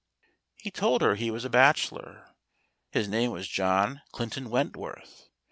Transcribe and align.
He 0.55 0.71
told 0.71 1.03
her 1.03 1.13
he 1.13 1.29
was 1.29 1.45
a 1.45 1.49
bachelor. 1.51 2.29
His 2.89 3.07
name 3.07 3.29
was 3.29 3.47
John 3.47 4.01
Clinton 4.11 4.49
Wentworth. 4.49 5.29